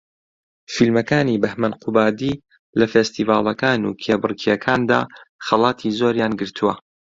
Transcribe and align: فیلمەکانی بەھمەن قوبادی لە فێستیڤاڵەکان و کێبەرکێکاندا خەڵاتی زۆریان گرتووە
فیلمەکانی 0.73 1.39
بەھمەن 1.43 1.73
قوبادی 1.81 2.33
لە 2.79 2.85
فێستیڤاڵەکان 2.91 3.79
و 3.85 3.97
کێبەرکێکاندا 4.03 4.99
خەڵاتی 5.45 5.95
زۆریان 5.99 6.33
گرتووە 6.39 6.73